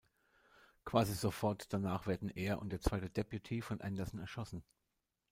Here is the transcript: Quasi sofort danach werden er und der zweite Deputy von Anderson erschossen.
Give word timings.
Quasi 0.83 1.13
sofort 1.13 1.71
danach 1.73 2.07
werden 2.07 2.29
er 2.35 2.59
und 2.59 2.71
der 2.71 2.81
zweite 2.81 3.11
Deputy 3.11 3.61
von 3.61 3.81
Anderson 3.81 4.17
erschossen. 4.19 4.63